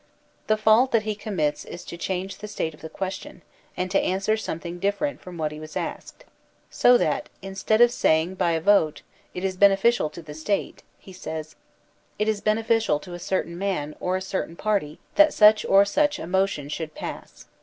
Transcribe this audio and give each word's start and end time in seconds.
The 0.47 0.57
fault 0.57 0.91
that 0.93 1.03
he 1.03 1.13
commits 1.13 1.63
is 1.63 1.85
to 1.85 1.95
change 1.95 2.39
the 2.39 2.47
state 2.47 2.73
of 2.73 2.81
the 2.81 2.89
question, 2.89 3.43
and 3.77 3.91
to 3.91 4.01
answer 4.01 4.35
something 4.35 4.79
different 4.79 5.21
from 5.21 5.37
what 5.37 5.51
he 5.51 5.59
was 5.59 5.77
asked; 5.77 6.25
so 6.71 6.97
that, 6.97 7.29
instead 7.43 7.81
of 7.81 7.91
say 7.91 8.23
ing 8.23 8.33
by 8.33 8.53
a 8.53 8.61
vote: 8.61 9.03
«It 9.35 9.43
is 9.43 9.57
beneficial 9.57 10.09
to 10.09 10.23
the 10.23 10.33
State,* 10.33 10.81
he 10.97 11.13
says: 11.13 11.55
•It 12.19 12.25
is 12.25 12.41
beneficial 12.41 12.99
to 12.99 13.13
a 13.13 13.19
certain 13.19 13.59
man 13.59 13.95
or 13.99 14.17
a 14.17 14.21
certain 14.21 14.55
party 14.55 14.97
that 15.17 15.35
such 15.35 15.61
\ 15.61 15.61
94 15.61 15.61
THE 15.61 15.61
SOCIAL 15.61 15.69
CONTRACT 15.69 15.69
or 15.69 15.93
such 15.93 16.19
a 16.19 16.27
motion 16.27 16.67
should 16.69 16.95
pass. 16.95 17.45